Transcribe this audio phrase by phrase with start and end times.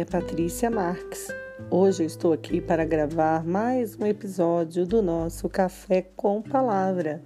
[0.00, 1.28] é Patrícia Marques.
[1.70, 7.22] Hoje eu estou aqui para gravar mais um episódio do nosso Café com Palavra.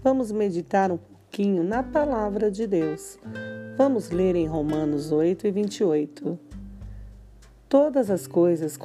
[0.00, 3.18] Vamos meditar um pouquinho na Palavra de Deus.
[3.76, 6.38] Vamos ler em Romanos 8 e 28.
[7.68, 8.78] Todas as coisas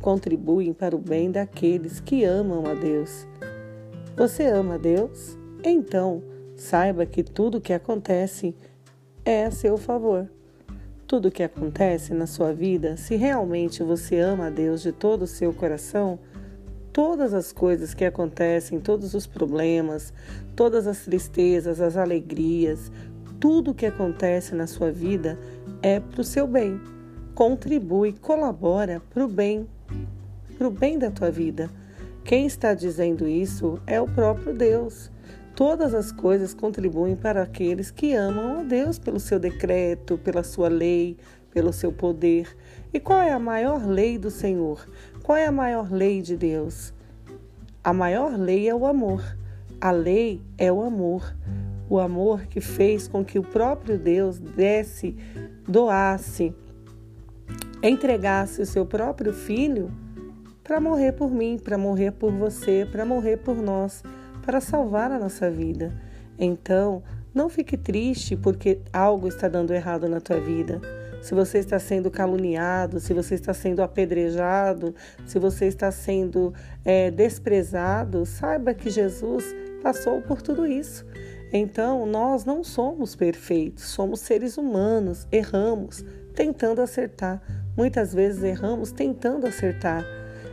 [0.00, 3.26] contribuem para o bem daqueles que amam a Deus.
[4.16, 5.36] Você ama a Deus?
[5.64, 6.22] Então,
[6.54, 8.54] saiba que tudo o que acontece
[9.24, 10.30] é a seu favor.
[11.12, 15.24] Tudo o que acontece na sua vida, se realmente você ama a Deus de todo
[15.24, 16.18] o seu coração,
[16.90, 20.10] todas as coisas que acontecem, todos os problemas,
[20.56, 22.90] todas as tristezas, as alegrias,
[23.38, 25.38] tudo o que acontece na sua vida
[25.82, 26.80] é para o seu bem.
[27.34, 29.68] Contribui, colabora para o bem,
[30.56, 31.68] para o bem da tua vida.
[32.24, 35.11] Quem está dizendo isso é o próprio Deus.
[35.64, 40.66] Todas as coisas contribuem para aqueles que amam a Deus pelo seu decreto, pela sua
[40.66, 41.16] lei,
[41.52, 42.48] pelo seu poder.
[42.92, 44.84] E qual é a maior lei do Senhor?
[45.22, 46.92] Qual é a maior lei de Deus?
[47.84, 49.22] A maior lei é o amor.
[49.80, 51.32] A lei é o amor.
[51.88, 55.16] O amor que fez com que o próprio Deus desse,
[55.68, 56.52] doasse,
[57.80, 59.92] entregasse o seu próprio filho
[60.64, 64.02] para morrer por mim, para morrer por você, para morrer por nós
[64.44, 65.92] para salvar a nossa vida.
[66.38, 67.02] Então,
[67.34, 70.80] não fique triste porque algo está dando errado na tua vida.
[71.22, 74.94] Se você está sendo caluniado, se você está sendo apedrejado,
[75.24, 76.52] se você está sendo
[76.84, 79.44] é, desprezado, saiba que Jesus
[79.82, 81.06] passou por tudo isso.
[81.52, 86.04] Então, nós não somos perfeitos, somos seres humanos, erramos
[86.34, 87.40] tentando acertar.
[87.76, 90.04] Muitas vezes erramos tentando acertar.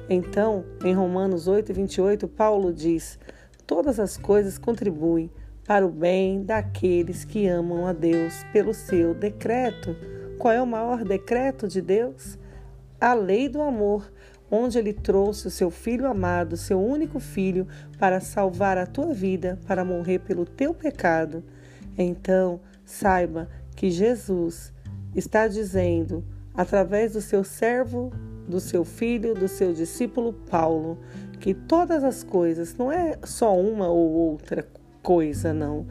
[0.09, 3.17] Então, em Romanos 8, 28, Paulo diz:
[3.69, 5.29] todas as coisas contribuem
[5.63, 9.95] para o bem daqueles que amam a Deus pelo seu decreto.
[10.39, 12.35] Qual é o maior decreto de Deus?
[12.99, 14.11] A lei do amor,
[14.49, 17.67] onde ele trouxe o seu filho amado, seu único filho,
[17.99, 21.43] para salvar a tua vida, para morrer pelo teu pecado.
[21.95, 24.73] Então, saiba que Jesus
[25.15, 26.25] está dizendo,
[26.55, 28.11] através do seu servo,
[28.47, 30.97] do seu filho, do seu discípulo Paulo,
[31.39, 34.67] que todas as coisas, não é só uma ou outra
[35.01, 35.85] coisa, não.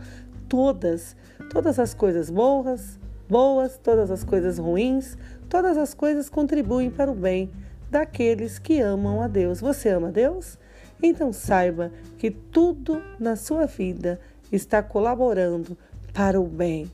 [0.49, 1.17] Todas,
[1.51, 2.99] todas as coisas boas,
[3.29, 5.17] boas, todas as coisas ruins,
[5.49, 7.51] todas as coisas contribuem para o bem
[7.91, 9.61] daqueles que amam a Deus.
[9.61, 10.59] Você ama Deus?
[11.03, 14.21] Então saiba que tudo na sua vida
[14.51, 15.77] está colaborando
[16.13, 16.91] para o bem.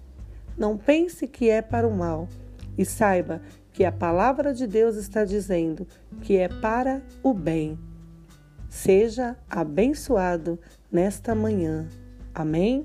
[0.57, 2.29] Não pense que é para o mal
[2.77, 3.41] e saiba
[3.73, 5.87] que a palavra de Deus está dizendo
[6.23, 7.79] que é para o bem.
[8.75, 10.59] Seja abençoado
[10.91, 11.87] nesta manhã.
[12.35, 12.85] Amém?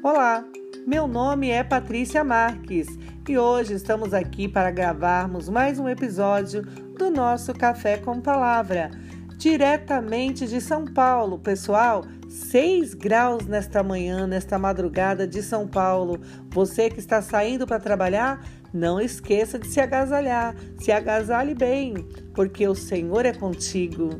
[0.00, 0.44] Olá,
[0.86, 2.86] meu nome é Patrícia Marques
[3.28, 6.62] e hoje estamos aqui para gravarmos mais um episódio
[6.96, 8.92] do nosso Café com Palavra,
[9.36, 12.04] diretamente de São Paulo, pessoal.
[12.28, 16.20] 6 graus nesta manhã, nesta madrugada de São Paulo.
[16.50, 20.54] Você que está saindo para trabalhar, não esqueça de se agasalhar.
[20.78, 21.94] Se agasalhe bem,
[22.34, 24.10] porque o Senhor é contigo.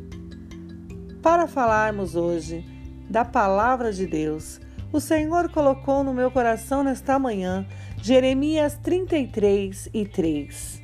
[1.21, 2.65] Para falarmos hoje
[3.09, 4.59] da palavra de Deus,
[4.91, 7.67] o Senhor colocou no meu coração nesta manhã
[8.01, 10.81] Jeremias 33 e 3.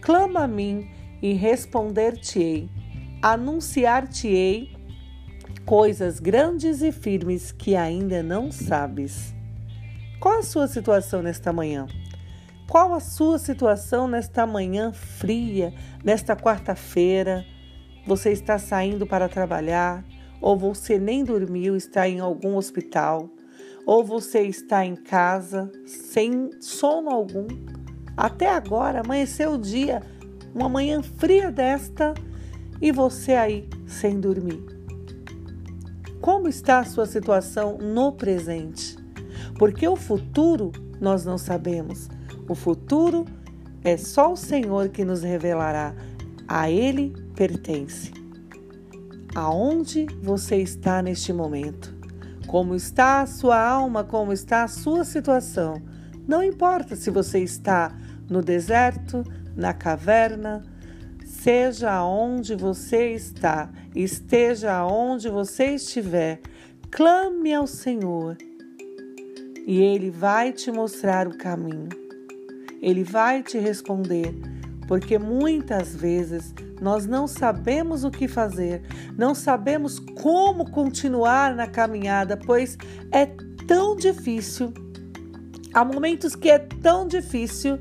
[0.00, 0.88] Clama a mim
[1.20, 2.70] e responder-te-ei,
[3.20, 4.77] anunciar-te-ei
[5.68, 9.34] coisas grandes e firmes que ainda não sabes.
[10.18, 11.86] Qual a sua situação nesta manhã?
[12.66, 17.44] Qual a sua situação nesta manhã fria, nesta quarta-feira?
[18.06, 20.02] Você está saindo para trabalhar,
[20.40, 23.28] ou você nem dormiu, está em algum hospital,
[23.84, 27.46] ou você está em casa sem sono algum.
[28.16, 30.00] Até agora amanheceu o dia,
[30.54, 32.14] uma manhã fria desta,
[32.80, 34.77] e você aí sem dormir.
[36.28, 38.98] Como está a sua situação no presente?
[39.58, 42.06] Porque o futuro nós não sabemos.
[42.46, 43.24] O futuro
[43.82, 45.94] é só o Senhor que nos revelará.
[46.46, 48.12] A Ele pertence.
[49.34, 51.96] Aonde você está neste momento?
[52.46, 54.04] Como está a sua alma?
[54.04, 55.80] Como está a sua situação?
[56.26, 57.96] Não importa se você está
[58.28, 59.24] no deserto,
[59.56, 60.62] na caverna,
[61.40, 66.40] Seja onde você está, esteja onde você estiver,
[66.90, 68.36] clame ao Senhor
[69.64, 71.90] e Ele vai te mostrar o caminho.
[72.82, 74.34] Ele vai te responder,
[74.88, 78.82] porque muitas vezes nós não sabemos o que fazer,
[79.16, 82.76] não sabemos como continuar na caminhada, pois
[83.12, 83.26] é
[83.68, 84.74] tão difícil.
[85.72, 87.78] Há momentos que é tão difícil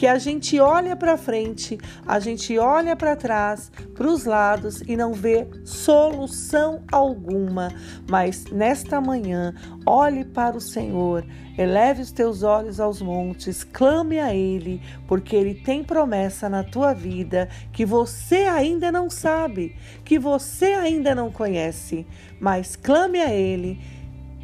[0.00, 1.76] que a gente olha para frente,
[2.06, 7.70] a gente olha para trás, para os lados e não vê solução alguma.
[8.08, 9.54] Mas nesta manhã,
[9.84, 11.22] olhe para o Senhor,
[11.58, 16.94] eleve os teus olhos aos montes, clame a Ele, porque Ele tem promessa na tua
[16.94, 22.06] vida que você ainda não sabe, que você ainda não conhece.
[22.40, 23.78] Mas clame a Ele.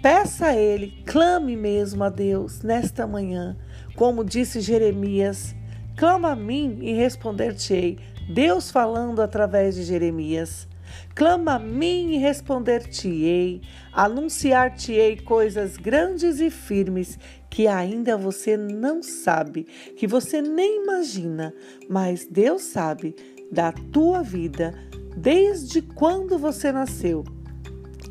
[0.02, 3.56] Peça a Ele, clame mesmo a Deus nesta manhã.
[3.96, 5.56] Como disse Jeremias,
[5.96, 7.98] clama a mim e responder-te-ei.
[8.28, 10.68] Deus falando através de Jeremias.
[11.14, 13.62] Clama a mim e responder-te-ei,
[13.92, 19.64] anunciar-te-ei coisas grandes e firmes que ainda você não sabe,
[19.96, 21.54] que você nem imagina,
[21.88, 23.16] mas Deus sabe
[23.50, 24.74] da tua vida
[25.16, 27.24] desde quando você nasceu.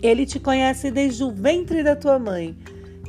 [0.02, 2.58] Ele te conhece desde o ventre da tua mãe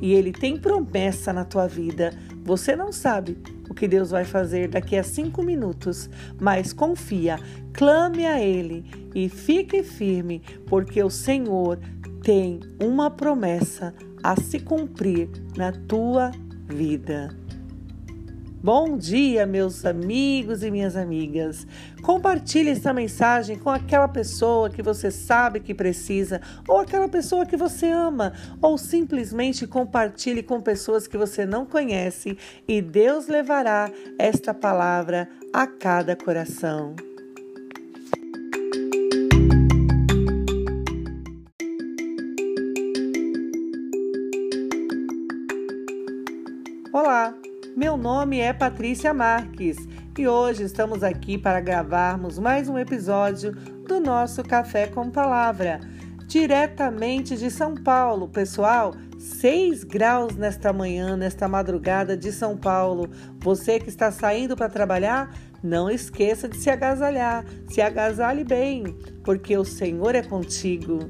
[0.01, 2.13] e ele tem promessa na tua vida.
[2.47, 3.37] Você não sabe
[3.69, 6.09] o que Deus vai fazer daqui a cinco minutos,
[6.41, 7.41] mas confia,
[7.73, 11.77] clame a Ele e fique firme, porque o Senhor
[12.23, 16.31] tem uma promessa a se cumprir na tua
[16.69, 17.37] vida.
[18.67, 21.65] Bom dia, meus amigos e minhas amigas.
[22.03, 27.57] Compartilhe essa mensagem com aquela pessoa que você sabe que precisa, ou aquela pessoa que
[27.57, 32.37] você ama, ou simplesmente compartilhe com pessoas que você não conhece
[32.67, 36.97] e Deus levará esta palavra a cada coração.
[47.77, 49.77] Meu nome é Patrícia Marques
[50.17, 53.53] e hoje estamos aqui para gravarmos mais um episódio
[53.87, 55.81] do nosso Café com Palavra,
[56.27, 58.29] diretamente de São Paulo.
[58.29, 63.11] Pessoal, 6 graus nesta manhã, nesta madrugada de São Paulo.
[63.41, 69.55] Você que está saindo para trabalhar, não esqueça de se agasalhar, se agasalhe bem, porque
[69.55, 71.01] o Senhor é contigo.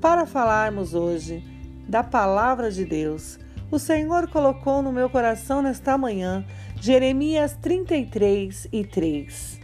[0.00, 1.40] Para falarmos hoje
[1.88, 3.38] da palavra de Deus,
[3.70, 6.44] o Senhor colocou no meu coração nesta manhã
[6.80, 9.60] Jeremias 33 e 3.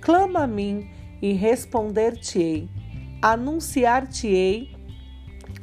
[0.00, 0.88] Clama a mim
[1.20, 2.68] e responder-te-ei,
[3.20, 4.76] anunciar-te-ei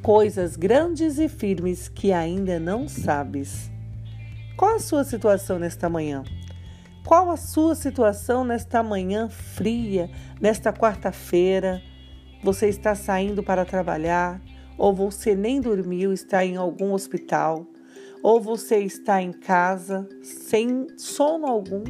[0.02, 3.72] coisas grandes e firmes que ainda não sabes.
[4.56, 6.24] Qual a sua situação nesta manhã?
[7.06, 10.10] Qual a sua situação nesta manhã fria,
[10.40, 11.82] nesta quarta-feira?
[12.44, 14.42] Você está saindo para trabalhar?
[14.78, 17.66] Ou você nem dormiu, está em algum hospital,
[18.22, 21.84] ou você está em casa sem sono algum.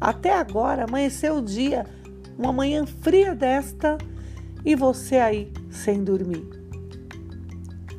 [0.00, 1.86] Até agora amanheceu o dia,
[2.38, 3.98] uma manhã fria desta,
[4.64, 6.46] e você aí sem dormir.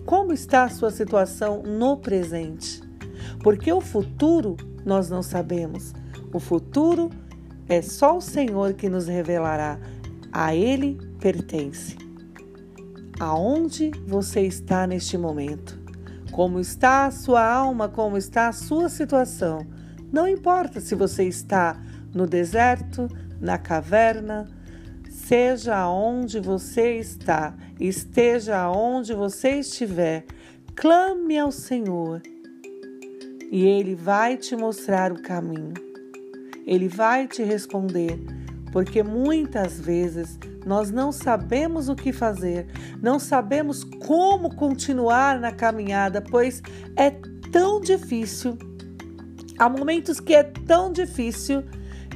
[0.06, 2.82] Como está a sua situação no presente?
[3.42, 4.56] Porque o futuro
[4.86, 5.94] nós não sabemos.
[6.34, 7.10] O futuro
[7.68, 9.80] é só o Senhor que nos revelará.
[10.32, 12.03] A Ele pertence
[13.20, 15.80] aonde você está neste momento.
[16.32, 19.66] Como está a sua alma, como está a sua situação.
[20.12, 21.80] Não importa se você está
[22.14, 23.08] no deserto,
[23.40, 24.48] na caverna,
[25.10, 30.26] seja aonde você está, esteja aonde você estiver,
[30.76, 32.22] clame ao Senhor
[33.52, 35.74] e Ele vai te mostrar o caminho.
[36.66, 38.20] Ele vai te responder,
[38.74, 42.66] porque muitas vezes nós não sabemos o que fazer,
[43.00, 46.60] não sabemos como continuar na caminhada, pois
[46.96, 47.12] é
[47.52, 48.58] tão difícil.
[49.60, 51.64] Há momentos que é tão difícil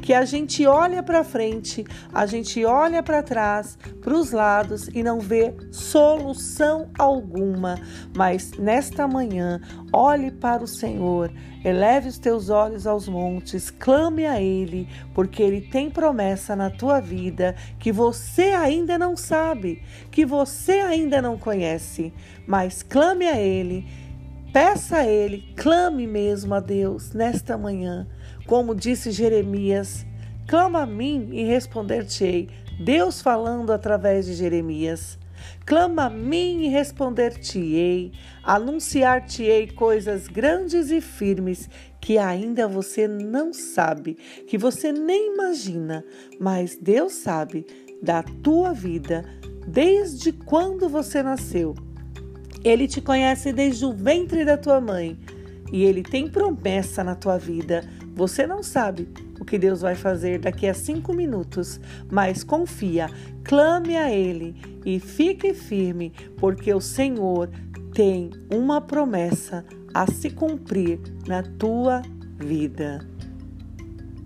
[0.08, 1.84] que a gente olha para frente,
[2.14, 7.78] a gente olha para trás, para os lados e não vê solução alguma.
[8.16, 9.60] Mas nesta manhã,
[9.92, 11.30] olhe para o Senhor,
[11.62, 17.02] eleve os teus olhos aos montes, clame a Ele, porque Ele tem promessa na tua
[17.02, 22.14] vida que você ainda não sabe, que você ainda não conhece.
[22.48, 23.86] Mas clame a Ele.
[24.54, 28.08] Peça a Ele, clame mesmo a Deus nesta manhã.
[28.48, 30.06] Como disse Jeremias,
[30.48, 32.48] clama a mim e responder-te-ei.
[32.80, 35.20] Deus falando através de Jeremias.
[35.66, 44.16] Clama a mim e responder-te-ei, anunciar-te-ei coisas grandes e firmes que ainda você não sabe,
[44.48, 46.06] que você nem imagina,
[46.40, 47.66] mas Deus sabe
[48.02, 49.26] da tua vida
[49.68, 51.76] desde quando você nasceu.
[52.64, 55.20] Ele te conhece desde o ventre da tua mãe
[55.72, 57.84] e ele tem promessa na tua vida.
[58.18, 59.08] Você não sabe
[59.40, 63.08] o que Deus vai fazer daqui a cinco minutos, mas confia,
[63.44, 67.48] clame a Ele e fique firme, porque o Senhor
[67.94, 72.02] tem uma promessa a se cumprir na tua
[72.40, 73.08] vida.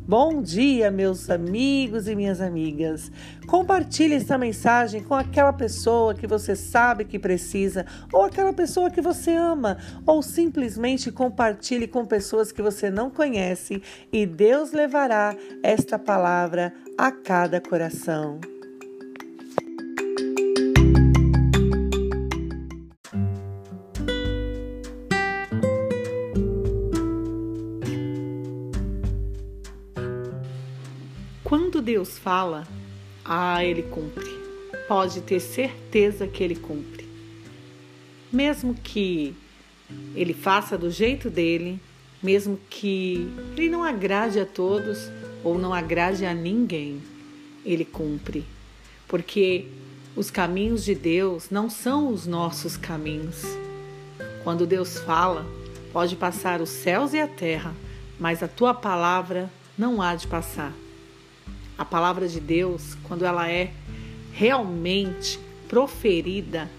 [0.07, 3.11] Bom dia, meus amigos e minhas amigas.
[3.45, 8.99] Compartilhe essa mensagem com aquela pessoa que você sabe que precisa, ou aquela pessoa que
[8.99, 13.81] você ama, ou simplesmente compartilhe com pessoas que você não conhece
[14.11, 18.39] e Deus levará esta palavra a cada coração.
[32.01, 32.67] Deus fala,
[33.23, 34.27] ah, ele cumpre.
[34.87, 37.07] Pode ter certeza que ele cumpre.
[38.33, 39.35] Mesmo que
[40.15, 41.79] ele faça do jeito dele,
[42.21, 45.11] mesmo que ele não agrade a todos
[45.43, 47.03] ou não agrade a ninguém,
[47.63, 48.43] ele cumpre.
[49.07, 49.67] Porque
[50.15, 53.43] os caminhos de Deus não são os nossos caminhos.
[54.43, 55.45] Quando Deus fala,
[55.93, 57.75] pode passar os céus e a terra,
[58.19, 60.73] mas a tua palavra não há de passar.
[61.81, 63.71] A palavra de Deus, quando ela é
[64.31, 66.69] realmente proferida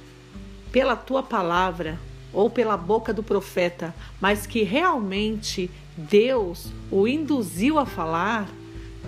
[0.70, 1.98] pela tua palavra
[2.32, 8.48] ou pela boca do profeta, mas que realmente Deus o induziu a falar,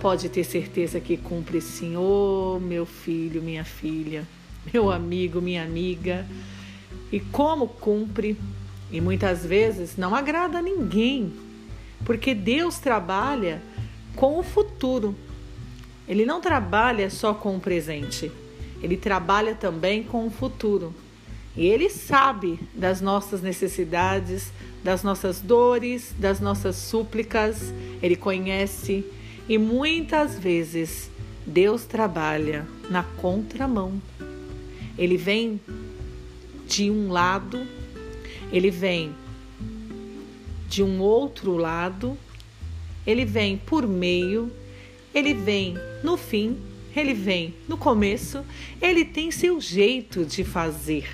[0.01, 1.95] pode ter certeza que cumpre sim.
[1.95, 4.27] Oh, meu filho, minha filha,
[4.73, 6.27] meu amigo, minha amiga.
[7.09, 8.37] E como cumpre,
[8.91, 11.31] e muitas vezes não agrada a ninguém,
[12.03, 13.61] porque Deus trabalha
[14.17, 15.15] com o futuro.
[16.07, 18.31] Ele não trabalha só com o presente,
[18.81, 20.93] ele trabalha também com o futuro.
[21.57, 24.51] E ele sabe das nossas necessidades,
[24.83, 29.05] das nossas dores, das nossas súplicas, ele conhece
[29.47, 31.09] e muitas vezes
[31.45, 34.01] Deus trabalha na contramão.
[34.97, 35.59] Ele vem
[36.67, 37.65] de um lado,
[38.51, 39.15] ele vem
[40.67, 42.17] de um outro lado,
[43.07, 44.51] ele vem por meio
[45.15, 46.57] ele vem no fim,
[46.93, 48.45] ele vem no começo,
[48.81, 51.07] ele tem seu jeito de fazer,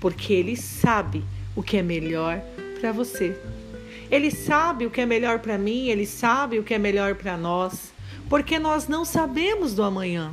[0.00, 1.24] porque ele sabe
[1.56, 2.40] o que é melhor
[2.80, 3.36] para você.
[4.08, 7.36] Ele sabe o que é melhor para mim, ele sabe o que é melhor para
[7.36, 7.92] nós,
[8.28, 10.32] porque nós não sabemos do amanhã.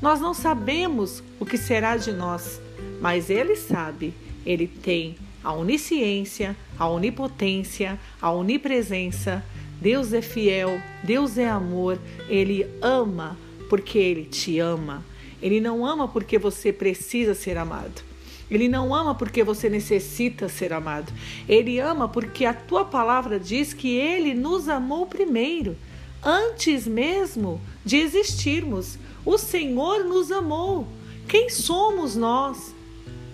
[0.00, 2.60] Nós não sabemos o que será de nós,
[3.02, 4.14] mas ele sabe.
[4.46, 9.44] Ele tem a onisciência, a onipotência, a onipresença
[9.84, 13.36] Deus é fiel, Deus é amor, Ele ama
[13.68, 15.04] porque Ele te ama.
[15.42, 18.02] Ele não ama porque você precisa ser amado.
[18.50, 21.12] Ele não ama porque você necessita ser amado.
[21.46, 25.76] Ele ama porque a tua palavra diz que Ele nos amou primeiro,
[26.24, 28.98] antes mesmo de existirmos.
[29.22, 30.88] O Senhor nos amou.
[31.28, 32.74] Quem somos nós?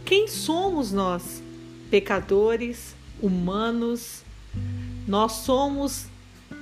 [0.04, 1.40] Quem somos nós?
[1.92, 4.25] Pecadores, humanos.
[5.07, 6.10] Nós somos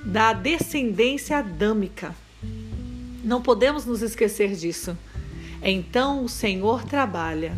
[0.03, 2.15] da descendência adâmica.
[3.23, 4.97] Não podemos nos esquecer disso.
[5.61, 7.53] Então o Senhor trabalha,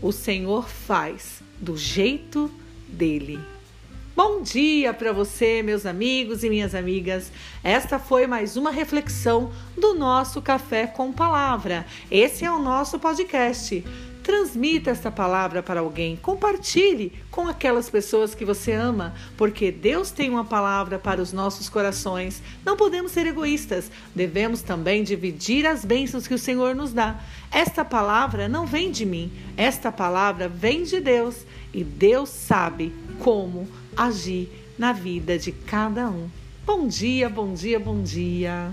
[0.00, 2.50] o Senhor faz do jeito
[2.88, 3.40] dele.
[4.14, 7.32] Bom dia para você, meus amigos e minhas amigas.
[7.64, 11.86] Esta foi mais uma reflexão do nosso Café com Palavra.
[12.10, 13.82] Esse é o nosso podcast.
[14.22, 20.28] Transmita esta palavra para alguém, compartilhe com aquelas pessoas que você ama, porque Deus tem
[20.28, 22.42] uma palavra para os nossos corações.
[22.64, 27.18] Não podemos ser egoístas, devemos também dividir as bênçãos que o Senhor nos dá.
[27.50, 33.66] Esta palavra não vem de mim, esta palavra vem de Deus e Deus sabe como
[33.96, 36.28] agir na vida de cada um.
[36.66, 38.72] Bom dia, bom dia, bom dia.